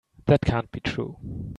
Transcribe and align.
That 0.25 0.41
can't 0.41 0.71
be 0.71 0.79
true. 0.79 1.17